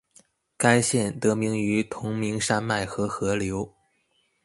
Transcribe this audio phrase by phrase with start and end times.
[0.57, 3.71] 该县得名于同名山脉和河流。